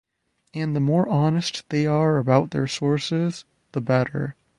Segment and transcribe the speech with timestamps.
[0.55, 4.33] And the more honest they are about their sources, the better.